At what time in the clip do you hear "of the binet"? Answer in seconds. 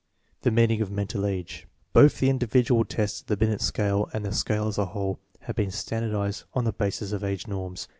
3.21-3.61